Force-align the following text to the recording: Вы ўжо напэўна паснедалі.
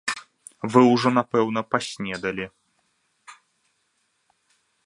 Вы 0.75 0.79
ўжо 0.93 1.09
напэўна 1.17 1.61
паснедалі. 1.75 2.45